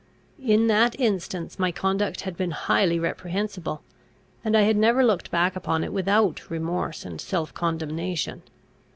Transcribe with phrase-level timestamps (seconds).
[0.43, 3.83] In that instance my conduct had been highly reprehensible,
[4.43, 8.41] and I had never looked back upon it without remorse and self condemnation.